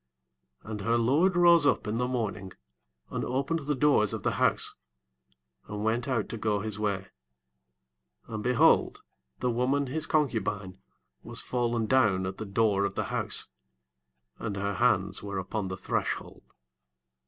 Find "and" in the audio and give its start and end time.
0.87-0.89, 3.11-3.23, 5.67-5.83, 8.25-8.41, 14.39-14.55